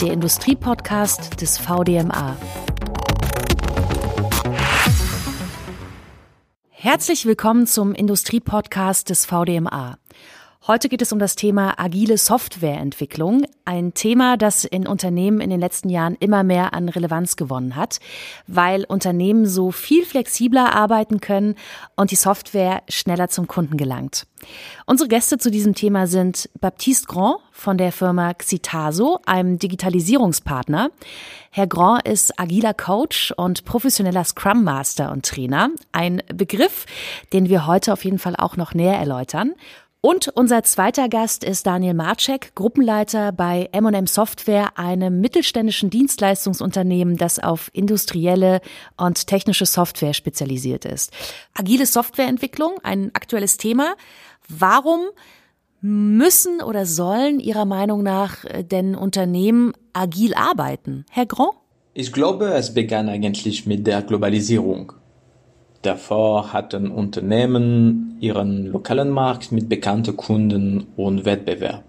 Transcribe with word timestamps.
der 0.00 0.12
Industriepodcast 0.12 1.40
des 1.40 1.58
VDMA. 1.58 2.36
Herzlich 6.68 7.26
willkommen 7.26 7.66
zum 7.66 7.94
Industriepodcast 7.94 9.08
des 9.08 9.24
VDMA. 9.24 9.98
Heute 10.66 10.88
geht 10.88 11.02
es 11.02 11.12
um 11.12 11.18
das 11.18 11.36
Thema 11.36 11.78
agile 11.78 12.16
Softwareentwicklung, 12.16 13.44
ein 13.66 13.92
Thema, 13.92 14.38
das 14.38 14.64
in 14.64 14.86
Unternehmen 14.86 15.42
in 15.42 15.50
den 15.50 15.60
letzten 15.60 15.90
Jahren 15.90 16.16
immer 16.20 16.42
mehr 16.42 16.72
an 16.72 16.88
Relevanz 16.88 17.36
gewonnen 17.36 17.76
hat, 17.76 18.00
weil 18.46 18.84
Unternehmen 18.84 19.44
so 19.44 19.72
viel 19.72 20.06
flexibler 20.06 20.74
arbeiten 20.74 21.20
können 21.20 21.56
und 21.96 22.12
die 22.12 22.16
Software 22.16 22.82
schneller 22.88 23.28
zum 23.28 23.46
Kunden 23.46 23.76
gelangt. 23.76 24.26
Unsere 24.86 25.08
Gäste 25.08 25.36
zu 25.36 25.50
diesem 25.50 25.74
Thema 25.74 26.06
sind 26.06 26.48
Baptiste 26.60 27.08
Grand 27.08 27.36
von 27.52 27.76
der 27.76 27.92
Firma 27.92 28.32
Xitaso, 28.32 29.20
einem 29.26 29.58
Digitalisierungspartner. 29.58 30.90
Herr 31.50 31.66
Grand 31.66 32.06
ist 32.08 32.38
agiler 32.38 32.74
Coach 32.74 33.32
und 33.36 33.64
professioneller 33.64 34.24
Scrum 34.24 34.64
Master 34.64 35.12
und 35.12 35.26
Trainer, 35.26 35.70
ein 35.92 36.22
Begriff, 36.34 36.86
den 37.32 37.48
wir 37.48 37.66
heute 37.66 37.92
auf 37.92 38.04
jeden 38.04 38.18
Fall 38.18 38.34
auch 38.36 38.56
noch 38.56 38.74
näher 38.74 38.98
erläutern. 38.98 39.52
Und 40.04 40.28
unser 40.34 40.62
zweiter 40.64 41.08
Gast 41.08 41.44
ist 41.44 41.66
Daniel 41.66 41.94
Marczek, 41.94 42.54
Gruppenleiter 42.54 43.32
bei 43.32 43.70
M&M 43.72 44.06
Software, 44.06 44.78
einem 44.78 45.22
mittelständischen 45.22 45.88
Dienstleistungsunternehmen, 45.88 47.16
das 47.16 47.38
auf 47.38 47.70
industrielle 47.72 48.60
und 48.98 49.26
technische 49.26 49.64
Software 49.64 50.12
spezialisiert 50.12 50.84
ist. 50.84 51.10
Agile 51.54 51.86
Softwareentwicklung, 51.86 52.72
ein 52.82 53.12
aktuelles 53.14 53.56
Thema. 53.56 53.94
Warum 54.46 55.06
müssen 55.80 56.60
oder 56.60 56.84
sollen 56.84 57.40
Ihrer 57.40 57.64
Meinung 57.64 58.02
nach 58.02 58.44
äh, 58.44 58.62
denn 58.62 58.96
Unternehmen 58.96 59.72
agil 59.94 60.34
arbeiten? 60.34 61.06
Herr 61.08 61.24
Grand? 61.24 61.54
Ich 61.94 62.12
glaube, 62.12 62.52
es 62.52 62.74
begann 62.74 63.08
eigentlich 63.08 63.64
mit 63.64 63.86
der 63.86 64.02
Globalisierung. 64.02 64.92
Davor 65.84 66.54
hatten 66.54 66.90
Unternehmen 66.90 68.16
ihren 68.18 68.64
lokalen 68.64 69.10
Markt 69.10 69.52
mit 69.52 69.68
bekannten 69.68 70.16
Kunden 70.16 70.86
und 70.96 71.26
Wettbewerb. 71.26 71.82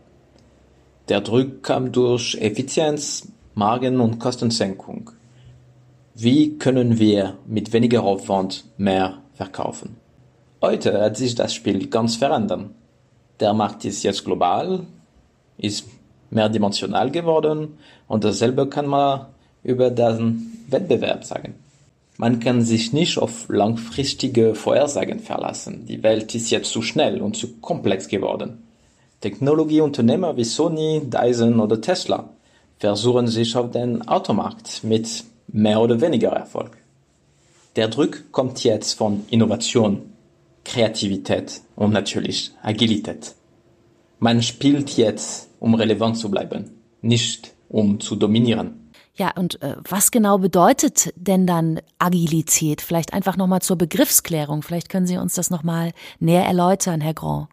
Der 1.08 1.22
Druck 1.22 1.64
kam 1.64 1.94
durch 1.94 2.36
Effizienz, 2.42 3.32
Margen- 3.54 4.02
und 4.02 4.20
Kostensenkung. 4.20 5.12
Wie 6.14 6.58
können 6.58 7.00
wir 7.00 7.38
mit 7.48 7.72
weniger 7.72 8.04
Aufwand 8.04 8.66
mehr 8.78 9.20
verkaufen? 9.34 9.96
Heute 10.62 11.00
hat 11.00 11.16
sich 11.16 11.34
das 11.34 11.54
Spiel 11.54 11.88
ganz 11.88 12.18
verändert. 12.18 12.72
Der 13.40 13.54
Markt 13.54 13.86
ist 13.86 14.04
jetzt 14.04 14.26
global, 14.26 14.86
ist 15.58 15.88
mehrdimensional 16.32 17.12
geworden 17.12 17.78
und 18.10 18.26
dasselbe 18.26 18.68
kann 18.68 18.88
man 18.88 19.28
über 19.64 19.90
den 19.90 20.66
Wettbewerb 20.70 21.24
sagen. 21.24 21.56
Man 22.18 22.40
kann 22.40 22.62
sich 22.62 22.94
nicht 22.94 23.18
auf 23.18 23.50
langfristige 23.50 24.56
Vorhersagen 24.56 25.20
verlassen. 25.20 25.86
Die 25.86 26.02
Welt 26.02 26.34
ist 26.34 26.50
jetzt 26.50 26.72
zu 26.72 26.82
schnell 26.82 27.22
und 27.22 27.36
zu 27.36 27.58
komplex 27.58 28.08
geworden. 28.08 28.64
Technologieunternehmer 29.20 30.38
wie 30.38 30.46
Sony, 30.46 31.02
Dyson 31.04 31.60
oder 31.60 31.82
Tesla 31.82 32.30
versuchen 32.80 33.28
sich 33.28 33.56
auf 33.56 33.72
den 33.72 34.08
Automarkt 34.08 34.84
mit 34.84 35.26
mehr 35.48 35.82
oder 35.82 36.00
weniger 36.00 36.30
Erfolg. 36.30 36.78
Der 37.76 37.90
Druck 37.90 38.32
kommt 38.32 38.64
jetzt 38.64 38.94
von 38.94 39.26
Innovation, 39.30 40.14
Kreativität 40.64 41.62
und 41.76 41.92
natürlich 41.92 42.52
Agilität. 42.62 43.36
Man 44.20 44.42
spielt 44.42 44.92
jetzt, 44.96 45.50
um 45.60 45.76
relevant 45.76 46.18
zu 46.18 46.32
bleiben, 46.32 46.72
nicht 47.02 47.54
um 47.68 48.00
zu 48.00 48.16
dominieren. 48.16 48.85
Ja, 49.18 49.32
und 49.36 49.62
äh, 49.62 49.78
was 49.88 50.12
genau 50.12 50.38
bedeutet 50.40 51.14
denn 51.16 51.48
dann 51.48 51.80
Agilität? 52.00 52.82
Vielleicht 52.82 53.14
einfach 53.14 53.38
nochmal 53.38 53.62
zur 53.62 53.78
Begriffsklärung. 53.78 54.62
Vielleicht 54.62 54.90
können 54.90 55.08
Sie 55.08 55.18
uns 55.18 55.36
das 55.36 55.50
nochmal 55.50 55.92
näher 56.20 56.46
erläutern, 56.46 57.00
Herr 57.00 57.14
Grand. 57.14 57.48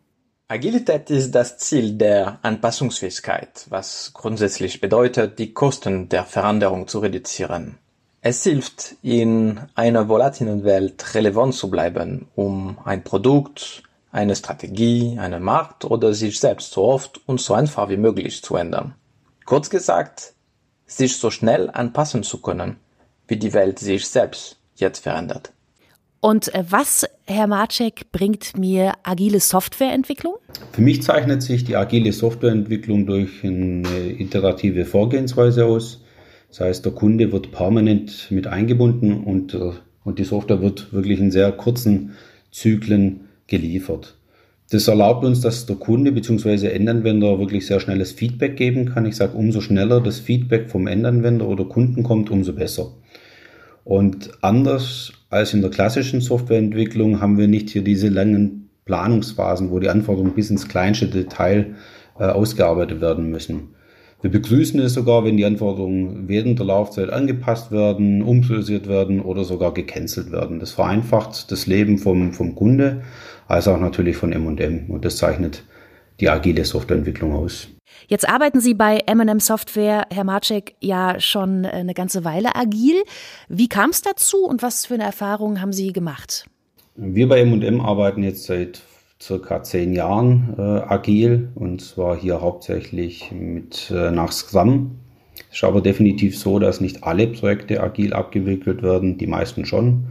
Agilität 0.48 1.08
ist 1.08 1.30
das 1.30 1.56
Ziel 1.58 1.94
der 1.94 2.38
Anpassungsfähigkeit, 2.42 3.66
was 3.70 4.10
grundsätzlich 4.12 4.80
bedeutet, 4.80 5.38
die 5.38 5.54
Kosten 5.54 6.08
der 6.08 6.24
Veränderung 6.24 6.88
zu 6.88 6.98
reduzieren. 6.98 7.78
Es 8.20 8.42
hilft, 8.42 8.96
in 9.02 9.60
einer 9.74 10.08
volatilen 10.08 10.62
Welt 10.64 11.14
relevant 11.14 11.54
zu 11.54 11.70
bleiben, 11.70 12.28
um 12.34 12.76
ein 12.84 13.02
Produkt, 13.02 13.82
eine 14.10 14.36
Strategie, 14.36 15.18
einen 15.18 15.42
Markt 15.42 15.84
oder 15.84 16.12
sich 16.12 16.38
selbst 16.38 16.72
so 16.72 16.84
oft 16.84 17.20
und 17.26 17.40
so 17.40 17.54
einfach 17.54 17.88
wie 17.88 17.96
möglich 17.96 18.42
zu 18.42 18.56
ändern. 18.56 18.94
Kurz 19.46 19.70
gesagt, 19.70 20.34
sich 20.86 21.16
so 21.16 21.30
schnell 21.30 21.70
anpassen 21.70 22.22
zu 22.22 22.40
können, 22.40 22.76
wie 23.28 23.36
die 23.36 23.52
Welt 23.52 23.78
sich 23.78 24.06
selbst 24.06 24.58
jetzt 24.76 25.00
verändert. 25.00 25.52
Und 26.20 26.54
äh, 26.54 26.64
was, 26.70 27.04
Herr 27.26 27.48
Marczek, 27.48 28.12
bringt 28.12 28.56
mir 28.56 28.94
agile 29.02 29.40
Softwareentwicklung? 29.40 30.34
Für 30.70 30.80
mich 30.80 31.02
zeichnet 31.02 31.42
sich 31.42 31.64
die 31.64 31.74
agile 31.74 32.12
Softwareentwicklung 32.12 33.06
durch 33.06 33.42
eine 33.42 34.20
iterative 34.20 34.84
Vorgehensweise 34.84 35.66
aus. 35.66 36.04
Das 36.48 36.60
heißt, 36.60 36.84
der 36.84 36.92
Kunde 36.92 37.32
wird 37.32 37.50
permanent 37.50 38.30
mit 38.30 38.46
eingebunden 38.46 39.24
und, 39.24 39.54
äh, 39.54 39.72
und 40.04 40.20
die 40.20 40.24
Software 40.24 40.60
wird 40.60 40.92
wirklich 40.92 41.18
in 41.18 41.32
sehr 41.32 41.50
kurzen 41.50 42.14
Zyklen 42.52 43.28
geliefert. 43.48 44.14
Das 44.72 44.88
erlaubt 44.88 45.22
uns, 45.22 45.42
dass 45.42 45.66
der 45.66 45.76
Kunde 45.76 46.12
bzw. 46.12 46.68
Endanwender 46.68 47.38
wirklich 47.38 47.66
sehr 47.66 47.78
schnelles 47.78 48.12
Feedback 48.12 48.56
geben 48.56 48.86
kann. 48.86 49.04
Ich 49.04 49.16
sage, 49.16 49.36
umso 49.36 49.60
schneller 49.60 50.00
das 50.00 50.18
Feedback 50.18 50.70
vom 50.70 50.86
Endanwender 50.86 51.46
oder 51.46 51.66
Kunden 51.66 52.02
kommt, 52.02 52.30
umso 52.30 52.54
besser. 52.54 52.86
Und 53.84 54.30
anders 54.40 55.12
als 55.28 55.52
in 55.52 55.60
der 55.60 55.70
klassischen 55.70 56.22
Softwareentwicklung 56.22 57.20
haben 57.20 57.36
wir 57.36 57.48
nicht 57.48 57.68
hier 57.68 57.84
diese 57.84 58.08
langen 58.08 58.70
Planungsphasen, 58.86 59.70
wo 59.70 59.78
die 59.78 59.90
Anforderungen 59.90 60.34
bis 60.34 60.48
ins 60.48 60.66
kleinste 60.66 61.06
Detail 61.06 61.74
äh, 62.18 62.24
ausgearbeitet 62.24 63.02
werden 63.02 63.30
müssen. 63.30 63.74
Wir 64.22 64.30
begrüßen 64.30 64.80
es 64.80 64.94
sogar, 64.94 65.24
wenn 65.24 65.36
die 65.36 65.44
Anforderungen 65.44 66.28
während 66.28 66.58
der 66.58 66.66
Laufzeit 66.66 67.10
angepasst 67.10 67.72
werden, 67.72 68.22
umsosiert 68.22 68.88
werden 68.88 69.20
oder 69.20 69.44
sogar 69.44 69.74
gecancelt 69.74 70.32
werden. 70.32 70.60
Das 70.60 70.70
vereinfacht 70.70 71.50
das 71.50 71.66
Leben 71.66 71.98
vom, 71.98 72.32
vom 72.32 72.54
Kunde 72.54 73.02
als 73.52 73.68
auch 73.68 73.78
natürlich 73.78 74.16
von 74.16 74.32
M&M. 74.32 74.86
Und 74.88 75.04
das 75.04 75.18
zeichnet 75.18 75.64
die 76.20 76.28
agile 76.28 76.64
Softwareentwicklung 76.64 77.34
aus. 77.34 77.68
Jetzt 78.08 78.28
arbeiten 78.28 78.60
Sie 78.60 78.74
bei 78.74 79.00
M&M 79.06 79.40
Software, 79.40 80.06
Herr 80.10 80.24
Marczek, 80.24 80.74
ja 80.80 81.20
schon 81.20 81.66
eine 81.66 81.92
ganze 81.92 82.24
Weile 82.24 82.56
agil. 82.56 83.02
Wie 83.48 83.68
kam 83.68 83.90
es 83.90 84.00
dazu 84.00 84.38
und 84.46 84.62
was 84.62 84.86
für 84.86 84.94
eine 84.94 85.04
Erfahrung 85.04 85.60
haben 85.60 85.72
Sie 85.72 85.92
gemacht? 85.92 86.46
Wir 86.96 87.28
bei 87.28 87.40
M&M 87.40 87.80
arbeiten 87.80 88.22
jetzt 88.22 88.44
seit 88.44 88.80
circa 89.20 89.62
zehn 89.62 89.92
Jahren 89.92 90.54
äh, 90.58 90.62
agil 90.62 91.50
und 91.54 91.82
zwar 91.82 92.16
hier 92.16 92.40
hauptsächlich 92.40 93.30
mit 93.32 93.90
äh, 93.90 94.10
nach 94.10 94.32
Scrum. 94.32 94.98
Es 95.50 95.58
ist 95.58 95.64
aber 95.64 95.82
definitiv 95.82 96.38
so, 96.38 96.58
dass 96.58 96.80
nicht 96.80 97.04
alle 97.04 97.26
Projekte 97.26 97.82
agil 97.82 98.14
abgewickelt 98.14 98.82
werden, 98.82 99.18
die 99.18 99.26
meisten 99.26 99.64
schon. 99.66 100.06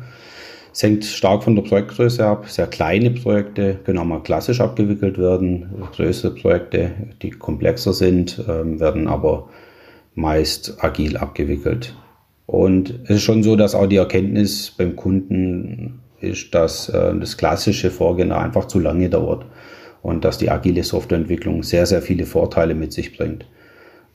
Es 0.73 0.83
hängt 0.83 1.03
stark 1.03 1.43
von 1.43 1.55
der 1.55 1.63
Projektgröße 1.63 2.25
ab. 2.25 2.47
Sehr 2.47 2.67
kleine 2.67 3.11
Projekte 3.11 3.79
können 3.83 3.97
auch 3.97 4.05
mal 4.05 4.23
klassisch 4.23 4.61
abgewickelt 4.61 5.17
werden. 5.17 5.69
Größere 5.95 6.33
Projekte, 6.33 6.91
die 7.21 7.31
komplexer 7.31 7.91
sind, 7.91 8.41
ähm, 8.47 8.79
werden 8.79 9.07
aber 9.07 9.49
meist 10.15 10.81
agil 10.81 11.17
abgewickelt. 11.17 11.93
Und 12.45 12.99
es 13.03 13.17
ist 13.17 13.23
schon 13.23 13.43
so, 13.43 13.55
dass 13.55 13.75
auch 13.75 13.87
die 13.87 13.97
Erkenntnis 13.97 14.71
beim 14.77 14.95
Kunden 14.95 15.99
ist, 16.21 16.55
dass 16.55 16.87
äh, 16.87 17.13
das 17.19 17.35
klassische 17.35 17.91
Vorgehen 17.91 18.31
einfach 18.31 18.65
zu 18.65 18.79
lange 18.79 19.09
dauert 19.09 19.45
und 20.01 20.23
dass 20.23 20.37
die 20.37 20.49
agile 20.49 20.83
Softwareentwicklung 20.83 21.63
sehr, 21.63 21.85
sehr 21.85 22.01
viele 22.01 22.25
Vorteile 22.25 22.75
mit 22.75 22.93
sich 22.93 23.17
bringt. 23.17 23.45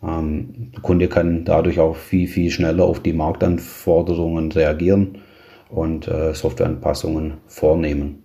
Ähm, 0.02 0.70
der 0.74 0.80
Kunde 0.80 1.08
kann 1.08 1.44
dadurch 1.44 1.80
auch 1.80 1.96
viel, 1.96 2.28
viel 2.28 2.50
schneller 2.50 2.84
auf 2.84 3.00
die 3.00 3.12
Marktanforderungen 3.12 4.50
reagieren 4.52 5.18
und 5.68 6.08
äh, 6.08 6.34
Softwareanpassungen 6.34 7.38
vornehmen. 7.46 8.24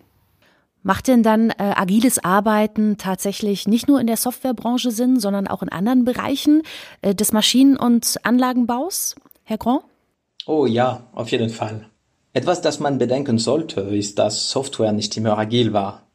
Macht 0.84 1.08
denn 1.08 1.22
dann 1.22 1.52
äh, 1.52 1.74
agiles 1.76 2.24
Arbeiten 2.24 2.98
tatsächlich 2.98 3.68
nicht 3.68 3.88
nur 3.88 4.00
in 4.02 4.08
der 4.08 4.18
Softwarebranche 4.18 4.90
Sinn, 4.90 5.20
sondern 5.20 5.48
auch 5.48 5.62
in 5.62 5.70
anderen 5.70 6.06
Bereichen 6.06 6.64
äh, 7.02 7.14
des 7.14 7.34
Maschinen- 7.34 7.78
und 7.78 8.18
Anlagenbaus, 8.24 9.16
Herr 9.44 9.60
Grand? 9.60 9.84
Oh 10.48 10.66
ja, 10.66 11.04
auf 11.14 11.32
jeden 11.32 11.50
Fall. 11.50 11.86
Etwas, 12.34 12.62
das 12.62 12.80
man 12.80 12.98
bedenken 12.98 13.38
sollte, 13.38 13.82
ist, 13.82 14.18
dass 14.18 14.50
Software 14.50 14.92
nicht 14.92 15.16
immer 15.18 15.38
agil 15.38 15.74
war. 15.74 16.08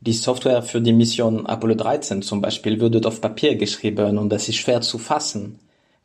Die 0.00 0.12
Software 0.12 0.62
für 0.62 0.80
die 0.80 0.92
Mission 0.92 1.46
Apollo 1.46 1.76
13 1.76 2.22
zum 2.22 2.40
Beispiel 2.42 2.80
wurde 2.80 3.00
auf 3.08 3.20
Papier 3.20 3.56
geschrieben 3.56 4.18
und 4.18 4.32
es 4.32 4.48
ist 4.48 4.56
schwer 4.56 4.82
zu 4.82 4.98
fassen, 4.98 5.58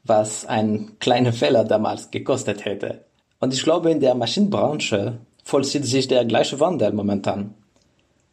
was 0.03 0.45
ein 0.45 0.97
kleiner 0.99 1.33
Fehler 1.33 1.65
damals 1.65 2.09
gekostet 2.09 2.63
hätte. 2.63 3.05
Und 3.39 3.53
ich 3.53 3.63
glaube, 3.63 3.91
in 3.91 3.99
der 3.99 4.15
Maschinenbranche 4.15 5.19
vollzieht 5.43 5.85
sich 5.85 6.07
der 6.07 6.25
gleiche 6.25 6.59
Wandel 6.59 6.93
momentan. 6.93 7.53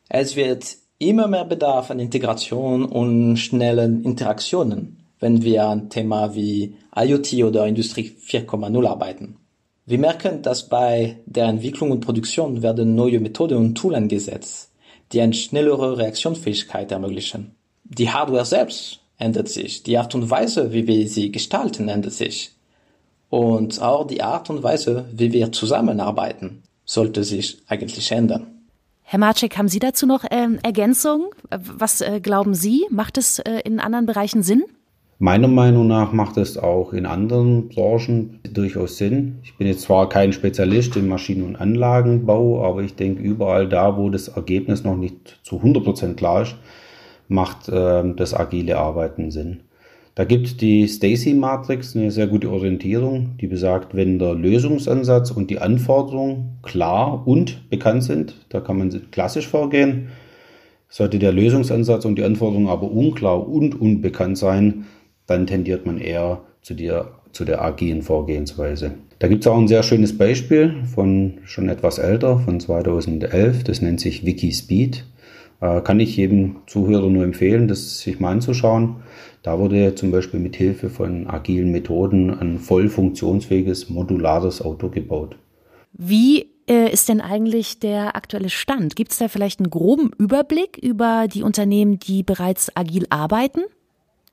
Es 0.09 0.37
wird 0.37 0.77
immer 0.99 1.29
mehr 1.29 1.45
Bedarf 1.45 1.91
an 1.91 2.01
Integration 2.01 2.85
und 2.85 3.37
schnellen 3.37 4.05
Interaktionen, 4.05 4.99
wenn 5.21 5.43
wir 5.43 5.65
an 5.65 5.91
Thema 5.91 6.35
wie 6.35 6.77
IoT 6.95 7.35
oder 7.45 7.67
Industrie 7.67 8.13
4.0 8.27 8.87
arbeiten. 8.87 9.37
Wir 9.85 9.99
merken, 9.99 10.43
dass 10.43 10.69
bei 10.69 11.19
der 11.27 11.47
Entwicklung 11.47 11.93
und 11.93 12.01
Produktion 12.01 12.63
werden 12.63 12.97
neue 12.97 13.21
Methoden 13.21 13.59
und 13.59 13.75
Tools 13.77 13.95
eingesetzt, 13.95 14.73
die 15.13 15.21
eine 15.21 15.35
schnellere 15.35 15.99
Reaktionsfähigkeit 15.99 16.91
ermöglichen. 16.91 17.55
Die 17.85 18.11
Hardware 18.11 18.45
selbst 18.45 18.99
ändert 19.19 19.49
sich, 19.49 19.85
die 19.85 19.97
Art 19.97 20.15
und 20.17 20.29
Weise, 20.29 20.73
wie 20.73 20.89
wir 20.89 21.09
sie 21.09 21.31
gestalten, 21.31 21.89
ändert 21.89 22.15
sich. 22.15 22.56
Und 23.29 23.83
auch 23.83 24.07
die 24.07 24.23
Art 24.23 24.51
und 24.51 24.63
Weise, 24.63 25.07
wie 25.13 25.33
wir 25.33 25.53
zusammenarbeiten, 25.53 26.63
sollte 26.85 27.25
sich 27.25 27.59
eigentlich 27.67 28.13
ändern. 28.13 28.47
Herr 29.03 29.19
Marcek, 29.19 29.57
haben 29.57 29.69
Sie 29.69 29.79
dazu 29.79 30.07
noch 30.07 30.25
ähm, 30.31 30.59
Ergänzungen? 30.63 31.29
Was 31.51 32.01
äh, 32.01 32.21
glauben 32.21 32.55
Sie? 32.55 32.87
Macht 32.91 33.19
es 33.19 33.39
äh, 33.39 33.61
in 33.65 33.79
anderen 33.79 34.07
Bereichen 34.07 34.43
Sinn? 34.43 34.65
Meiner 35.19 35.49
Meinung 35.49 35.87
nach 35.87 36.13
macht 36.13 36.37
es 36.37 36.59
auch 36.59 36.93
in 36.93 37.07
anderen 37.07 37.69
Branchen 37.69 38.41
durchaus 38.53 38.99
Sinn. 38.99 39.39
Ich 39.45 39.57
bin 39.57 39.67
jetzt 39.67 39.83
zwar 39.83 40.11
kein 40.11 40.33
Spezialist 40.33 40.95
im 40.97 41.09
Maschinen- 41.09 41.45
und 41.45 41.57
Anlagenbau, 41.57 42.63
aber 42.63 42.83
ich 42.83 42.97
denke, 42.97 43.23
überall 43.23 43.67
da, 43.67 43.97
wo 43.97 44.11
das 44.11 44.29
Ergebnis 44.29 44.85
noch 44.85 44.97
nicht 44.97 45.41
zu 45.43 45.57
100% 45.57 46.17
klar 46.17 46.43
ist, 46.43 46.57
macht 47.29 47.69
äh, 47.69 48.15
das 48.15 48.35
agile 48.35 48.77
Arbeiten 48.77 49.31
Sinn. 49.31 49.61
Da 50.17 50.25
gibt 50.25 50.63
die 50.63 50.89
Stacy-Matrix 50.89 51.95
eine 51.95 52.11
sehr 52.11 52.27
gute 52.27 52.51
Orientierung, 52.51 53.37
die 53.39 53.47
besagt, 53.47 53.95
wenn 53.95 54.19
der 54.19 54.35
Lösungsansatz 54.35 55.31
und 55.31 55.51
die 55.51 55.59
Anforderungen 55.59 56.57
klar 56.63 57.27
und 57.27 57.69
bekannt 57.69 58.03
sind, 58.03 58.35
da 58.49 58.61
kann 58.61 58.79
man 58.79 59.11
klassisch 59.11 59.47
vorgehen. 59.47 60.09
Sollte 60.89 61.19
der 61.19 61.33
Lösungsansatz 61.33 62.07
und 62.07 62.17
die 62.17 62.25
Anforderungen 62.25 62.69
aber 62.69 62.91
unklar 62.91 63.47
und 63.47 63.79
unbekannt 63.79 64.39
sein, 64.39 64.87
dann 65.27 65.47
tendiert 65.47 65.85
man 65.85 65.99
eher 65.99 66.41
zu 66.63 66.73
der, 66.73 67.11
zu 67.33 67.45
der 67.45 67.63
agilen 67.63 68.01
Vorgehensweise. 68.01 68.93
Da 69.19 69.29
gibt 69.29 69.45
es 69.45 69.53
auch 69.53 69.59
ein 69.59 69.69
sehr 69.69 69.83
schönes 69.83 70.17
Beispiel 70.17 70.77
von 70.95 71.41
schon 71.45 71.69
etwas 71.69 71.99
älter, 71.99 72.39
von 72.39 72.59
2011, 72.59 73.65
das 73.65 73.83
nennt 73.83 74.01
sich 74.01 74.25
Wikispeed. 74.25 75.05
Äh, 75.61 75.81
kann 75.81 76.01
ich 76.01 76.17
jedem 76.17 76.57
Zuhörer 76.67 77.09
nur 77.09 77.25
empfehlen, 77.25 77.69
das 77.69 78.01
sich 78.01 78.21
mal 78.21 78.33
anzuschauen. 78.33 78.97
Da 79.47 79.61
wurde 79.61 79.95
zum 79.95 80.11
Beispiel 80.11 80.41
mit 80.41 80.57
Hilfe 80.57 80.91
von 80.91 81.29
agilen 81.29 81.71
Methoden 81.71 82.37
ein 82.37 82.59
voll 82.59 82.89
funktionsfähiges 82.89 83.89
modulares 83.89 84.61
Auto 84.61 84.89
gebaut. 84.89 85.37
Wie 85.93 86.51
äh, 86.69 86.93
ist 86.93 87.09
denn 87.09 87.21
eigentlich 87.21 87.79
der 87.79 88.17
aktuelle 88.17 88.51
Stand? 88.51 88.97
Gibt 88.97 89.13
es 89.13 89.19
da 89.19 89.29
vielleicht 89.29 89.61
einen 89.61 89.71
groben 89.71 90.11
Überblick 90.19 90.79
über 90.79 91.29
die 91.33 91.45
Unternehmen, 91.45 92.01
die 92.01 92.25
bereits 92.25 92.77
agil 92.77 93.07
arbeiten? 93.09 93.61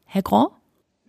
Herr 0.06 0.24
Grand? 0.24 0.50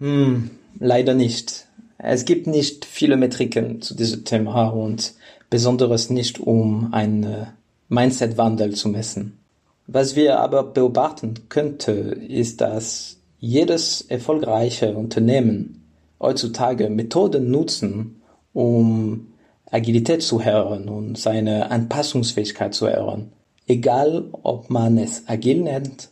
Hm, 0.00 0.50
leider 0.78 1.14
nicht. 1.14 1.66
Es 1.96 2.26
gibt 2.26 2.46
nicht 2.46 2.84
viele 2.84 3.16
Metriken 3.16 3.80
zu 3.80 3.94
diesem 3.94 4.26
Thema 4.26 4.66
und 4.66 5.14
besonders 5.48 6.10
nicht, 6.10 6.40
um 6.40 6.92
einen 6.92 7.46
Mindset-Wandel 7.88 8.74
zu 8.74 8.90
messen. 8.90 9.38
Was 9.86 10.14
wir 10.14 10.40
aber 10.40 10.62
beobachten 10.62 11.48
könnte, 11.48 11.92
ist, 11.92 12.60
dass 12.60 13.23
jedes 13.44 14.00
erfolgreiche 14.00 14.94
Unternehmen 14.94 15.84
heutzutage 16.18 16.88
Methoden 16.88 17.50
nutzen, 17.50 18.22
um 18.54 19.34
Agilität 19.70 20.22
zu 20.22 20.38
erhöhen 20.40 20.88
und 20.88 21.18
seine 21.18 21.70
Anpassungsfähigkeit 21.70 22.74
zu 22.74 22.86
erhöhen. 22.86 23.32
Egal, 23.66 24.28
ob 24.42 24.70
man 24.70 24.98
es 24.98 25.28
agil 25.28 25.62
nennt 25.62 26.10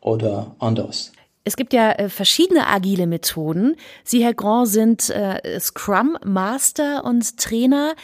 oder 0.00 0.56
anders. 0.58 1.12
Es 1.44 1.56
gibt 1.56 1.72
ja 1.72 1.92
äh, 1.92 2.08
verschiedene 2.08 2.66
agile 2.66 3.06
Methoden. 3.06 3.76
Sie, 4.04 4.22
Herr 4.24 4.34
Grand, 4.34 4.68
sind 4.68 5.10
äh, 5.10 5.58
Scrum 5.60 6.16
Master 6.24 7.04
und 7.04 7.36
Trainer. 7.36 7.94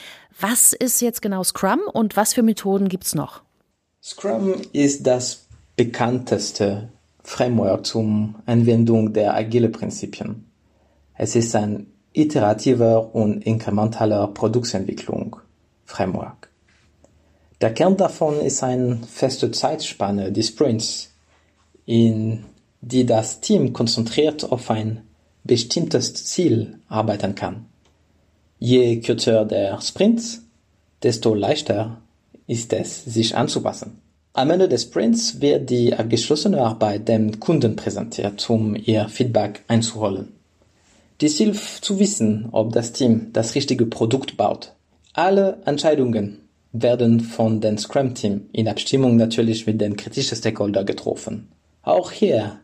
Was 0.40 0.72
ist 0.72 1.00
jetzt 1.00 1.22
genau 1.22 1.42
Scrum 1.42 1.81
und 1.92 2.16
was 2.16 2.34
für 2.34 2.42
Methoden 2.42 2.88
gibt's 2.88 3.14
noch? 3.14 3.42
Scrum 4.02 4.54
ist 4.72 5.06
das 5.06 5.46
bekannteste 5.76 6.88
Framework 7.28 7.84
zum 7.84 8.36
Anwendung 8.46 9.12
der 9.12 9.34
agile 9.34 9.69
Prinzipien. 9.69 10.46
Es 11.14 11.36
ist 11.36 11.54
ein 11.54 11.86
iterativer 12.14 13.14
und 13.14 13.42
inkrementaler 13.44 14.28
Produktentwicklung 14.28 15.36
Framework. 15.84 16.48
Der 17.60 17.75
Kern 17.75 17.98
davon 17.98 18.40
ist 18.40 18.62
eine 18.62 18.96
feste 19.06 19.50
Zeitspanne, 19.50 20.32
die 20.32 20.42
Sprints, 20.42 21.10
in 21.84 22.46
die 22.80 23.04
das 23.04 23.40
Team 23.40 23.74
konzentriert 23.74 24.50
auf 24.50 24.70
ein 24.70 25.02
bestimmtes 25.44 26.14
Ziel 26.14 26.78
arbeiten 26.88 27.34
kann. 27.34 27.66
Je 28.58 29.00
kürzer 29.00 29.44
der 29.44 29.82
Sprint, 29.82 30.40
desto 31.02 31.34
leichter 31.34 32.00
ist 32.46 32.72
es, 32.72 33.04
sich 33.04 33.36
anzupassen. 33.36 34.00
Am 34.34 34.50
Ende 34.50 34.69
des 34.69 34.82
Sprints 34.82 35.40
wird 35.40 35.69
die 35.70 35.94
abgeschlossene 35.94 36.60
Arbeit 36.60 37.08
dem 37.08 37.40
Kunden 37.40 37.75
präsentiert, 37.76 38.48
um 38.48 38.76
ihr 38.76 39.08
Feedback 39.08 39.64
einzuholen. 39.69 40.32
Dies 41.20 41.38
hilft 41.38 41.84
zu 41.84 41.98
wissen, 41.98 42.48
ob 42.52 42.72
das 42.72 42.92
Team 42.92 43.32
das 43.32 43.54
richtige 43.56 43.86
Produkt 43.86 44.36
baut. 44.36 44.75
Alle 45.14 45.58
Entscheidungen 45.64 46.48
werden 46.72 47.20
von 47.20 47.60
dem 47.60 47.78
Scrum-Team 47.78 48.50
in 48.52 48.69
Abstimmung 48.69 49.16
natürlich 49.16 49.66
mit 49.66 49.80
den 49.80 49.96
kritischen 49.96 50.36
Stakeholder 50.36 50.84
getroffen. 50.84 51.48
Auch 51.82 52.12
hier 52.12 52.60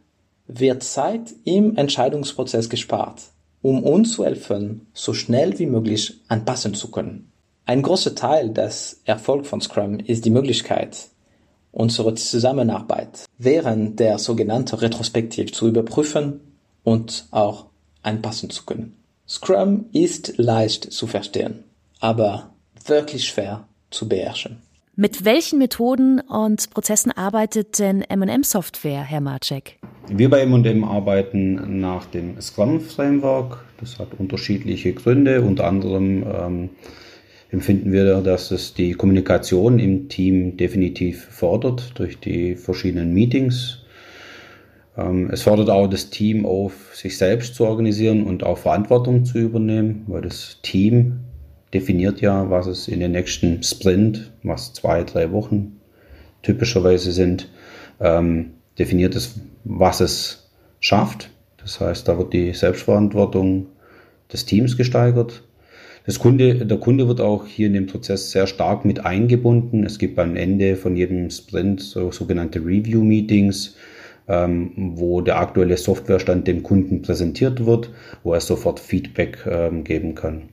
wird 0.46 0.82
Zeit 0.84 1.32
im 1.44 1.76
Entscheidungsprozess 1.76 2.68
gespart, 2.68 3.22
um 3.62 3.82
uns 3.82 4.12
zu 4.12 4.24
helfen, 4.24 4.86
so 4.92 5.14
schnell 5.14 5.58
wie 5.58 5.66
möglich 5.66 6.20
anpassen 6.28 6.74
zu 6.74 6.90
können. 6.90 7.32
Ein 7.66 7.82
großer 7.82 8.14
Teil 8.14 8.50
des 8.50 9.00
Erfolgs 9.04 9.48
von 9.48 9.60
Scrum 9.62 9.98
ist 9.98 10.26
die 10.26 10.30
Möglichkeit, 10.30 11.08
unsere 11.74 12.14
Zusammenarbeit 12.14 13.26
während 13.36 13.98
der 13.98 14.18
sogenannten 14.18 14.76
Retrospektiv 14.76 15.52
zu 15.52 15.68
überprüfen 15.68 16.40
und 16.84 17.26
auch 17.30 17.66
anpassen 18.02 18.50
zu 18.50 18.64
können. 18.64 18.96
Scrum 19.28 19.86
ist 19.92 20.34
leicht 20.36 20.92
zu 20.92 21.06
verstehen, 21.06 21.64
aber 22.00 22.50
wirklich 22.86 23.24
schwer 23.24 23.66
zu 23.90 24.08
beherrschen. 24.08 24.58
Mit 24.96 25.24
welchen 25.24 25.58
Methoden 25.58 26.20
und 26.20 26.70
Prozessen 26.70 27.10
arbeitet 27.10 27.80
denn 27.80 28.02
M&M 28.02 28.44
Software, 28.44 29.02
Herr 29.02 29.20
Marcek? 29.20 29.80
Wir 30.06 30.30
bei 30.30 30.42
M&M 30.42 30.84
arbeiten 30.84 31.80
nach 31.80 32.06
dem 32.06 32.40
Scrum 32.40 32.80
Framework. 32.80 33.64
Das 33.80 33.98
hat 33.98 34.08
unterschiedliche 34.18 34.92
Gründe. 34.92 35.42
Unter 35.42 35.66
anderem 35.66 36.22
ähm, 36.22 36.70
empfinden 37.54 37.92
wir, 37.92 38.20
dass 38.20 38.50
es 38.50 38.74
die 38.74 38.94
Kommunikation 38.94 39.78
im 39.78 40.08
Team 40.08 40.56
definitiv 40.56 41.24
fordert 41.30 41.92
durch 41.94 42.18
die 42.18 42.56
verschiedenen 42.56 43.14
Meetings. 43.14 43.78
Ähm, 44.96 45.30
es 45.30 45.42
fordert 45.42 45.70
auch 45.70 45.86
das 45.86 46.10
Team 46.10 46.46
auf, 46.46 46.96
sich 46.96 47.16
selbst 47.16 47.54
zu 47.54 47.64
organisieren 47.64 48.24
und 48.24 48.42
auch 48.42 48.58
Verantwortung 48.58 49.24
zu 49.24 49.38
übernehmen, 49.38 50.02
weil 50.08 50.22
das 50.22 50.58
Team 50.62 51.20
definiert 51.72 52.20
ja, 52.20 52.50
was 52.50 52.66
es 52.66 52.88
in 52.88 52.98
den 52.98 53.12
nächsten 53.12 53.62
Sprint, 53.62 54.32
was 54.42 54.72
zwei, 54.72 55.04
drei 55.04 55.30
Wochen 55.30 55.80
typischerweise 56.42 57.12
sind, 57.12 57.48
ähm, 58.00 58.50
definiert 58.80 59.14
es, 59.14 59.38
was 59.62 60.00
es 60.00 60.50
schafft. 60.80 61.30
Das 61.58 61.78
heißt, 61.78 62.08
da 62.08 62.18
wird 62.18 62.32
die 62.32 62.52
Selbstverantwortung 62.52 63.68
des 64.32 64.44
Teams 64.44 64.76
gesteigert. 64.76 65.44
Das 66.06 66.18
Kunde, 66.18 66.66
der 66.66 66.76
Kunde 66.76 67.08
wird 67.08 67.22
auch 67.22 67.46
hier 67.46 67.66
in 67.66 67.72
dem 67.72 67.86
Prozess 67.86 68.30
sehr 68.30 68.46
stark 68.46 68.84
mit 68.84 69.06
eingebunden. 69.06 69.84
Es 69.84 69.98
gibt 69.98 70.18
am 70.18 70.36
Ende 70.36 70.76
von 70.76 70.96
jedem 70.96 71.30
Sprint 71.30 71.80
so 71.80 72.12
sogenannte 72.12 72.58
Review-Meetings, 72.58 73.74
ähm, 74.28 74.72
wo 74.96 75.22
der 75.22 75.38
aktuelle 75.38 75.78
Softwarestand 75.78 76.46
dem 76.46 76.62
Kunden 76.62 77.00
präsentiert 77.00 77.64
wird, 77.64 77.88
wo 78.22 78.34
er 78.34 78.40
sofort 78.40 78.80
Feedback 78.80 79.46
ähm, 79.50 79.82
geben 79.82 80.14
kann. 80.14 80.50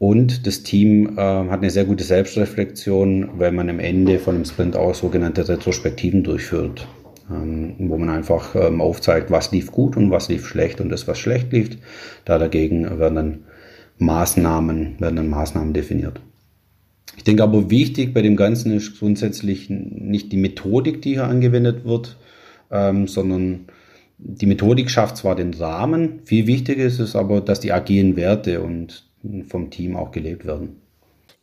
Und 0.00 0.48
das 0.48 0.64
Team 0.64 1.16
äh, 1.16 1.20
hat 1.20 1.60
eine 1.60 1.70
sehr 1.70 1.84
gute 1.84 2.02
Selbstreflexion, 2.02 3.38
weil 3.38 3.52
man 3.52 3.70
am 3.70 3.78
Ende 3.78 4.18
von 4.18 4.34
einem 4.34 4.44
Sprint 4.44 4.76
auch 4.76 4.96
sogenannte 4.96 5.48
Retrospektiven 5.48 6.24
durchführt, 6.24 6.88
ähm, 7.30 7.76
wo 7.78 7.96
man 7.98 8.10
einfach 8.10 8.56
ähm, 8.56 8.80
aufzeigt, 8.80 9.30
was 9.30 9.52
lief 9.52 9.70
gut 9.70 9.96
und 9.96 10.10
was 10.10 10.28
lief 10.28 10.44
schlecht 10.44 10.80
und 10.80 10.88
das, 10.88 11.06
was 11.06 11.20
schlecht 11.20 11.52
lief. 11.52 11.70
Da 12.24 12.38
dagegen 12.38 12.98
werden 12.98 13.14
dann 13.14 13.38
Maßnahmen, 13.98 15.00
werden 15.00 15.16
dann 15.16 15.28
Maßnahmen 15.28 15.72
definiert. 15.72 16.20
Ich 17.16 17.24
denke 17.24 17.42
aber 17.42 17.70
wichtig 17.70 18.12
bei 18.12 18.22
dem 18.22 18.36
Ganzen 18.36 18.72
ist 18.72 18.98
grundsätzlich 18.98 19.70
nicht 19.70 20.32
die 20.32 20.36
Methodik, 20.36 21.02
die 21.02 21.12
hier 21.12 21.24
angewendet 21.24 21.84
wird, 21.84 22.16
ähm, 22.70 23.06
sondern 23.06 23.66
die 24.18 24.46
Methodik 24.46 24.90
schafft 24.90 25.16
zwar 25.16 25.36
den 25.36 25.54
Rahmen, 25.54 26.20
viel 26.24 26.46
wichtiger 26.46 26.84
ist 26.84 26.98
es 26.98 27.14
aber, 27.16 27.40
dass 27.40 27.60
die 27.60 27.72
agilen 27.72 28.16
Werte 28.16 28.62
und 28.62 29.04
vom 29.48 29.70
Team 29.70 29.96
auch 29.96 30.12
gelebt 30.12 30.44
werden. 30.44 30.80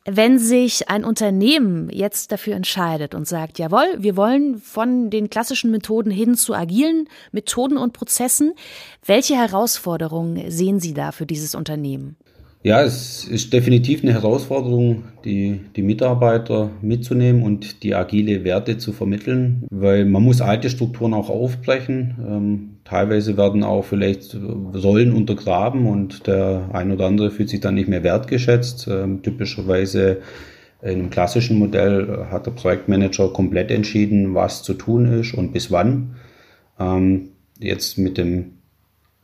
Wenn 0.06 0.40
sich 0.40 0.90
ein 0.90 1.06
Unternehmen 1.06 1.88
jetzt 1.92 2.32
dafür 2.32 2.56
entscheidet 2.56 3.14
und 3.14 3.28
sagt, 3.28 3.60
jawohl, 3.60 3.86
wir 4.00 4.18
wollen 4.18 4.58
von 4.58 5.12
den 5.12 5.30
klassischen 5.30 5.70
Methoden 5.70 6.10
hin 6.10 6.34
zu 6.34 6.56
agilen 6.56 7.08
Methoden 7.32 7.78
und 7.78 7.94
Prozessen, 7.94 8.54
welche 9.06 9.36
Herausforderungen 9.36 10.50
sehen 10.50 10.80
Sie 10.80 10.96
da 10.96 11.12
für 11.12 11.28
dieses 11.28 11.54
Unternehmen? 11.54 12.18
Ja, 12.64 12.84
es 12.84 13.24
ist 13.24 13.54
definitiv 13.54 14.04
eine 14.04 14.14
Herausforderung, 14.14 15.06
die, 15.26 15.62
die 15.76 15.82
Mitarbeiter 15.82 16.70
mitzunehmen 16.84 17.42
und 17.42 17.82
die 17.82 17.96
agile 17.96 18.44
Werte 18.44 18.78
zu 18.78 18.94
vermitteln, 18.94 19.66
weil 19.72 20.06
man 20.06 20.22
muss 20.22 20.42
alte 20.42 20.70
Strukturen 20.70 21.16
auch 21.16 21.32
aufbrechen. 21.32 22.16
Ähm, 22.24 22.70
teilweise 22.84 23.36
werden 23.36 23.64
auch 23.64 23.84
vielleicht 23.84 24.36
Rollen 24.36 25.12
untergraben 25.12 25.88
und 25.88 26.28
der 26.28 26.70
ein 26.72 26.92
oder 26.92 27.08
andere 27.08 27.32
fühlt 27.32 27.50
sich 27.50 27.62
dann 27.62 27.74
nicht 27.74 27.90
mehr 27.90 28.04
wertgeschätzt. 28.04 28.88
Ähm, 28.88 29.24
typischerweise 29.24 30.22
in 30.84 30.90
einem 30.90 31.10
klassischen 31.10 31.58
Modell 31.58 32.28
hat 32.30 32.46
der 32.46 32.52
Projektmanager 32.52 33.34
komplett 33.34 33.72
entschieden, 33.72 34.36
was 34.36 34.62
zu 34.62 34.76
tun 34.76 35.06
ist 35.08 35.34
und 35.34 35.52
bis 35.52 35.72
wann. 35.72 36.16
Ähm, 36.80 37.30
jetzt 37.60 37.98
mit 37.98 38.20
dem 38.20 38.61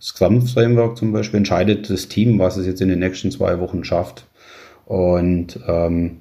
Scrum-Framework 0.02 0.98
zum 0.98 1.12
Beispiel 1.12 1.38
entscheidet 1.38 1.90
das 1.90 2.08
Team, 2.08 2.40
was 2.40 2.58
es 2.58 2.68
jetzt 2.68 2.82
in 2.82 2.90
den 2.90 3.00
nächsten 3.00 3.32
zwei 3.32 3.60
Wochen 3.60 3.84
schafft. 3.84 4.28
Und 4.86 5.60
ähm, 5.68 6.20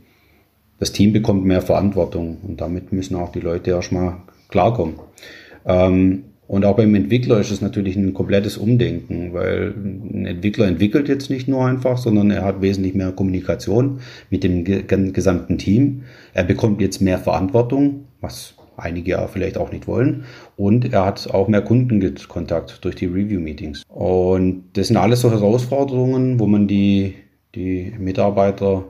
das 0.79 0.93
Team 0.93 1.13
bekommt 1.13 1.45
mehr 1.45 1.63
Verantwortung 1.63 2.39
und 2.43 2.61
damit 2.61 2.93
müssen 2.93 3.17
auch 3.17 3.33
die 3.33 3.41
Leute 3.41 3.71
erstmal 3.71 4.17
klarkommen. 4.49 4.97
Ähm, 5.65 6.25
und 6.49 6.65
auch 6.65 6.77
beim 6.77 6.95
Entwickler 6.95 7.41
ist 7.41 7.51
es 7.51 7.61
natürlich 7.61 7.97
ein 7.97 8.15
komplettes 8.15 8.57
Umdenken, 8.57 9.33
weil 9.33 9.75
ein 9.77 10.27
Entwickler 10.27 10.69
entwickelt 10.69 11.09
jetzt 11.09 11.29
nicht 11.29 11.49
nur 11.49 11.67
einfach, 11.67 11.99
sondern 11.99 12.31
er 12.31 12.45
hat 12.45 12.63
wesentlich 12.63 12.95
mehr 12.95 13.11
Kommunikation 13.11 13.99
mit 14.31 14.45
dem 14.45 14.65
gesamten 15.13 15.59
Team. 15.59 16.05
Er 16.35 16.45
bekommt 16.45 16.81
jetzt 16.81 17.01
mehr 17.01 17.19
Verantwortung, 17.19 18.05
was 18.21 18.55
einige 18.77 19.13
ja 19.13 19.27
vielleicht 19.27 19.59
auch 19.59 19.73
nicht 19.73 19.87
wollen. 19.87 20.25
Und 20.57 20.93
er 20.93 21.05
hat 21.05 21.29
auch 21.33 21.49
mehr 21.49 21.63
Kundenkontakt 21.63 22.85
durch 22.85 22.95
die 22.97 23.07
Review-Meetings. 23.07 23.83
Und 23.89 24.65
das 24.75 24.89
sind 24.89 24.97
alles 24.97 25.21
so 25.21 25.31
Herausforderungen, 25.31 26.39
wo 26.39 26.47
man 26.47 26.67
die, 26.69 27.15
die 27.55 27.95
Mitarbeiter 27.99 28.85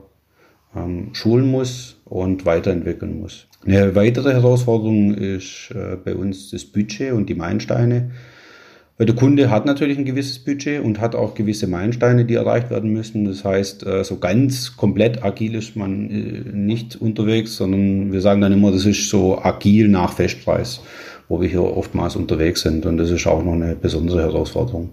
ähm, 0.75 1.09
schulen 1.13 1.49
muss 1.49 1.99
und 2.05 2.45
weiterentwickeln 2.45 3.19
muss. 3.19 3.47
Eine 3.65 3.95
weitere 3.95 4.33
Herausforderung 4.33 5.13
ist 5.15 5.71
äh, 5.71 5.97
bei 5.97 6.15
uns 6.15 6.51
das 6.51 6.65
Budget 6.65 7.13
und 7.13 7.27
die 7.27 7.35
Meilensteine. 7.35 8.11
Weil 8.97 9.05
der 9.05 9.15
Kunde 9.15 9.51
hat 9.51 9.65
natürlich 9.65 9.97
ein 9.99 10.05
gewisses 10.05 10.39
Budget 10.39 10.83
und 10.83 10.99
hat 10.99 11.13
auch 11.13 11.35
gewisse 11.35 11.67
Meilensteine, 11.67 12.25
die 12.25 12.33
erreicht 12.33 12.71
werden 12.71 12.91
müssen. 12.91 13.25
Das 13.25 13.45
heißt, 13.45 13.85
äh, 13.85 14.03
so 14.03 14.17
ganz 14.17 14.75
komplett 14.75 15.23
agil 15.23 15.53
ist 15.53 15.75
man 15.75 16.09
äh, 16.09 16.51
nicht 16.51 16.95
unterwegs, 16.95 17.57
sondern 17.57 18.11
wir 18.11 18.21
sagen 18.21 18.41
dann 18.41 18.53
immer, 18.53 18.71
das 18.71 18.85
ist 18.85 19.07
so 19.09 19.37
agil 19.37 19.87
nach 19.87 20.13
Festpreis, 20.13 20.81
wo 21.29 21.39
wir 21.39 21.47
hier 21.47 21.63
oftmals 21.63 22.15
unterwegs 22.15 22.61
sind. 22.61 22.87
Und 22.87 22.97
das 22.97 23.11
ist 23.11 23.27
auch 23.27 23.43
noch 23.43 23.53
eine 23.53 23.75
besondere 23.75 24.21
Herausforderung. 24.21 24.89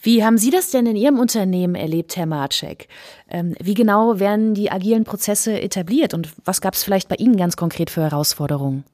Wie 0.00 0.24
haben 0.24 0.38
Sie 0.38 0.50
das 0.50 0.70
denn 0.70 0.86
in 0.86 0.94
Ihrem 0.94 1.18
Unternehmen 1.18 1.74
erlebt, 1.74 2.16
Herr 2.16 2.26
Marczek? 2.26 2.86
Ähm, 3.28 3.56
wie 3.60 3.74
genau 3.74 4.20
werden 4.20 4.54
die 4.54 4.70
agilen 4.70 5.02
Prozesse 5.02 5.60
etabliert 5.60 6.14
und 6.14 6.28
was 6.44 6.60
gab 6.60 6.74
es 6.74 6.84
vielleicht 6.84 7.08
bei 7.08 7.16
Ihnen 7.16 7.36
ganz 7.36 7.56
konkret 7.56 7.90
für 7.90 8.02
Herausforderungen? 8.02 8.84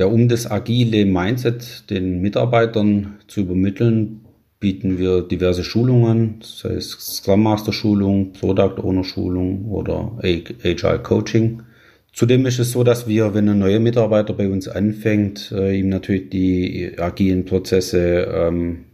Ja, 0.00 0.06
um 0.06 0.28
das 0.28 0.50
agile 0.50 1.04
Mindset 1.04 1.90
den 1.90 2.22
Mitarbeitern 2.22 3.18
zu 3.28 3.42
übermitteln, 3.42 4.22
bieten 4.58 4.96
wir 4.96 5.20
diverse 5.20 5.62
Schulungen, 5.62 6.36
sei 6.40 6.70
es 6.70 6.92
Scrum 6.92 7.42
Master 7.42 7.74
Schulung, 7.74 8.32
Product 8.32 8.82
Owner 8.82 9.04
Schulung 9.04 9.66
oder 9.66 10.18
Agile 10.22 11.00
Coaching. 11.02 11.64
Zudem 12.14 12.46
ist 12.46 12.58
es 12.58 12.72
so, 12.72 12.82
dass 12.82 13.08
wir, 13.08 13.34
wenn 13.34 13.50
ein 13.50 13.58
neuer 13.58 13.78
Mitarbeiter 13.78 14.32
bei 14.32 14.48
uns 14.48 14.68
anfängt, 14.68 15.52
äh, 15.52 15.78
ihm 15.78 15.90
natürlich 15.90 16.30
die 16.30 16.92
agilen 16.96 17.44
Prozesse 17.44 18.26
ähm, 18.34 18.86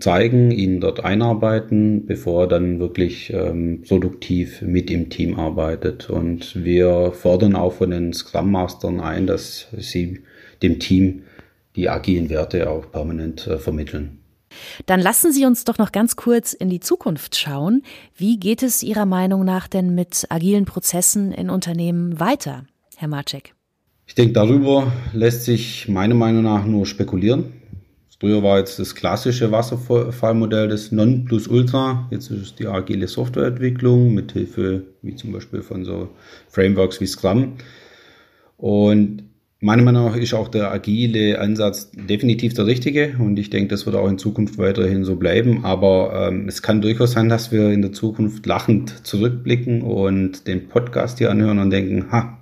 zeigen, 0.00 0.50
ihn 0.50 0.80
dort 0.80 1.04
einarbeiten, 1.04 2.06
bevor 2.06 2.44
er 2.44 2.48
dann 2.48 2.78
wirklich 2.80 3.30
ähm, 3.34 3.82
produktiv 3.86 4.62
mit 4.62 4.90
im 4.90 5.10
Team 5.10 5.38
arbeitet. 5.38 6.08
Und 6.08 6.64
wir 6.64 7.12
fordern 7.12 7.54
auch 7.54 7.74
von 7.74 7.90
den 7.90 8.14
Scrum 8.14 8.50
Mastern 8.50 9.00
ein, 9.00 9.26
dass 9.26 9.68
sie 9.76 10.20
dem 10.64 10.80
Team 10.80 11.22
die 11.76 11.88
agilen 11.88 12.30
Werte 12.30 12.70
auch 12.70 12.90
permanent 12.90 13.46
äh, 13.46 13.58
vermitteln. 13.58 14.20
Dann 14.86 15.00
lassen 15.00 15.32
Sie 15.32 15.44
uns 15.44 15.64
doch 15.64 15.78
noch 15.78 15.90
ganz 15.90 16.14
kurz 16.16 16.52
in 16.52 16.70
die 16.70 16.80
Zukunft 16.80 17.36
schauen. 17.36 17.82
Wie 18.16 18.38
geht 18.38 18.62
es 18.62 18.82
Ihrer 18.82 19.06
Meinung 19.06 19.44
nach 19.44 19.66
denn 19.66 19.94
mit 19.94 20.26
agilen 20.28 20.64
Prozessen 20.64 21.32
in 21.32 21.50
Unternehmen 21.50 22.20
weiter, 22.20 22.64
Herr 22.96 23.08
Marcek? 23.08 23.54
Ich 24.06 24.14
denke, 24.14 24.32
darüber 24.32 24.92
lässt 25.12 25.44
sich 25.44 25.88
meiner 25.88 26.14
Meinung 26.14 26.44
nach 26.44 26.64
nur 26.66 26.86
spekulieren. 26.86 27.52
Früher 28.20 28.42
war 28.42 28.58
jetzt 28.58 28.78
das 28.78 28.94
klassische 28.94 29.50
Wasserfallmodell 29.50 30.68
das 30.68 30.92
Nonplusultra. 30.92 32.08
Jetzt 32.10 32.30
ist 32.30 32.40
es 32.40 32.54
die 32.54 32.66
agile 32.66 33.06
Softwareentwicklung 33.06 34.14
mit 34.14 34.32
Hilfe, 34.32 34.84
wie 35.02 35.14
zum 35.14 35.32
Beispiel 35.32 35.62
von 35.62 35.84
so 35.84 36.08
Frameworks 36.48 37.02
wie 37.02 37.06
Scrum. 37.06 37.56
Und 38.56 39.24
Meiner 39.64 39.82
Meinung 39.82 40.04
nach 40.04 40.16
ist 40.16 40.34
auch 40.34 40.48
der 40.48 40.70
agile 40.72 41.40
Ansatz 41.40 41.90
definitiv 41.90 42.52
der 42.52 42.66
richtige 42.66 43.16
und 43.18 43.38
ich 43.38 43.48
denke, 43.48 43.68
das 43.68 43.86
wird 43.86 43.96
auch 43.96 44.06
in 44.06 44.18
Zukunft 44.18 44.58
weiterhin 44.58 45.04
so 45.04 45.16
bleiben. 45.16 45.64
Aber 45.64 46.28
ähm, 46.28 46.46
es 46.48 46.60
kann 46.60 46.82
durchaus 46.82 47.12
sein, 47.12 47.30
dass 47.30 47.50
wir 47.50 47.70
in 47.70 47.80
der 47.80 47.90
Zukunft 47.90 48.44
lachend 48.44 49.06
zurückblicken 49.06 49.80
und 49.80 50.46
den 50.46 50.68
Podcast 50.68 51.16
hier 51.16 51.30
anhören 51.30 51.60
und 51.60 51.70
denken, 51.70 52.12
ha, 52.12 52.40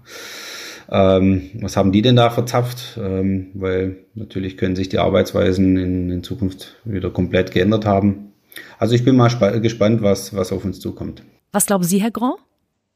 ähm, 0.90 1.50
was 1.60 1.76
haben 1.76 1.92
die 1.92 2.02
denn 2.02 2.16
da 2.16 2.28
verzapft? 2.28 2.98
Ähm, 3.00 3.52
weil 3.54 3.98
natürlich 4.16 4.56
können 4.56 4.74
sich 4.74 4.88
die 4.88 4.98
Arbeitsweisen 4.98 5.76
in, 5.76 6.10
in 6.10 6.24
Zukunft 6.24 6.74
wieder 6.84 7.10
komplett 7.10 7.52
geändert 7.52 7.86
haben. 7.86 8.32
Also 8.80 8.96
ich 8.96 9.04
bin 9.04 9.14
mal 9.14 9.28
gespannt, 9.60 10.02
was, 10.02 10.34
was 10.34 10.50
auf 10.50 10.64
uns 10.64 10.80
zukommt. 10.80 11.22
Was 11.52 11.66
glauben 11.66 11.84
Sie, 11.84 12.02
Herr 12.02 12.10
Grand? 12.10 12.40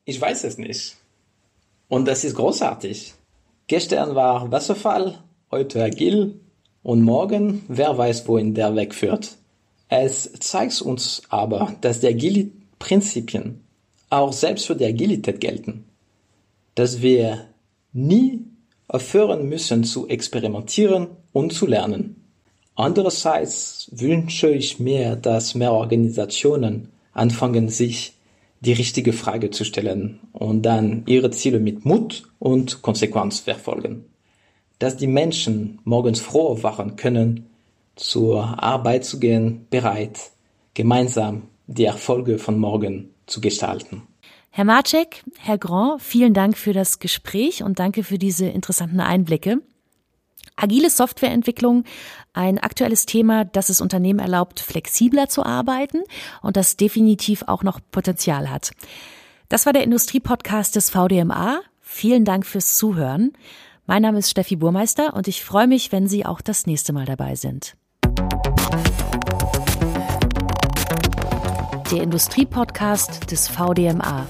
Ich 0.05 0.21
weiß 0.21 0.43
es 0.43 0.59
nicht. 0.59 0.97
Und 1.87 2.09
das 2.09 2.25
ist 2.25 2.35
großartig. 2.35 3.15
Gestern 3.69 4.15
war 4.15 4.53
Wasserfall, 4.53 5.19
heute 5.51 5.83
agil 5.83 6.41
und 6.85 7.03
morgen, 7.03 7.65
wer 7.67 7.99
weiß, 7.99 8.29
wohin 8.29 8.55
der 8.55 8.77
Weg 8.77 8.95
führt. 8.95 9.39
Es 9.89 10.33
zeigt 10.39 10.81
uns 10.83 11.23
aber, 11.31 11.75
dass 11.81 11.99
die 11.99 12.07
agile 12.07 12.49
Prinzipien 12.79 13.65
auch 14.09 14.33
selbst 14.33 14.67
für 14.67 14.77
die 14.77 14.85
Agilität 14.85 15.41
gelten. 15.41 15.85
Dass 16.77 17.03
wir 17.03 17.47
nie 17.93 18.45
aufhören 18.87 19.49
müssen 19.49 19.83
zu 19.83 20.07
experimentieren 20.07 21.09
und 21.33 21.53
zu 21.53 21.67
lernen. 21.67 22.23
Andererseits 22.77 23.91
wünsche 23.91 24.51
ich 24.51 24.79
mir, 24.79 25.17
dass 25.17 25.57
mehr 25.57 25.73
Organisationen 25.73 26.93
anfangen, 27.13 27.69
sich 27.69 28.16
die 28.67 28.73
richtige 28.73 29.13
Frage 29.13 29.51
zu 29.51 29.65
stellen 29.65 30.21
und 30.33 30.63
dann 30.63 31.05
ihre 31.07 31.31
Ziele 31.31 31.61
mit 31.61 31.85
Mut 31.85 32.25
und 32.41 32.83
Konsequenz 32.83 33.39
verfolgen. 33.39 34.05
Dass 34.81 34.97
die 34.97 35.07
Menschen 35.07 35.79
morgens 35.85 36.21
froh 36.21 36.63
wachen 36.63 36.97
können, 36.97 37.47
zur 37.95 38.63
Arbeit 38.63 39.05
zu 39.05 39.21
gehen, 39.21 39.67
bereit, 39.71 40.33
gemeinsam 40.75 41.45
die 41.67 41.85
Erfolge 41.85 42.39
von 42.39 42.59
morgen 42.59 43.15
zu 43.27 43.41
gestalten. 43.41 44.03
Herr 44.51 44.65
Marcek, 44.65 45.23
Herr 45.39 45.59
Grand, 45.59 46.03
vielen 46.03 46.35
Dank 46.35 46.59
für 46.59 46.73
das 46.73 46.99
Gespräch 46.99 47.63
und 47.63 47.79
danke 47.79 48.03
für 48.03 48.19
diese 48.19 48.47
interessanten 48.47 49.01
Einblicke. 49.01 49.63
Agile 50.57 50.89
Softwareentwicklung, 50.89 51.85
ein 52.33 52.59
aktuelles 52.59 53.07
Thema, 53.07 53.45
das 53.45 53.69
es 53.69 53.81
Unternehmen 53.81 54.19
erlaubt, 54.19 54.61
flexibler 54.61 55.29
zu 55.29 55.45
arbeiten 55.45 56.03
und 56.43 56.57
das 56.57 56.77
definitiv 56.77 57.45
auch 57.47 57.63
noch 57.63 57.81
Potenzial 57.91 58.51
hat. 58.51 58.71
Das 59.49 59.67
war 59.67 59.73
der 59.73 59.85
Industriepodcast 59.85 60.75
des 60.75 60.91
VDMA. 60.91 61.61
Vielen 61.81 62.25
Dank 62.25 62.47
fürs 62.47 62.75
Zuhören. 62.77 63.33
Mein 63.87 64.03
Name 64.03 64.19
ist 64.19 64.31
Steffi 64.31 64.57
Burmeister 64.57 65.15
und 65.15 65.29
ich 65.29 65.45
freue 65.45 65.69
mich, 65.69 65.93
wenn 65.93 66.09
Sie 66.09 66.27
auch 66.27 66.41
das 66.41 66.67
nächste 66.67 66.93
Mal 66.93 67.05
dabei 67.05 67.37
sind. 67.37 67.77
Der 71.93 72.03
Industriepodcast 72.03 73.31
des 73.31 73.47
VDMA. 73.47 74.27